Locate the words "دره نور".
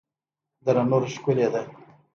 0.65-1.03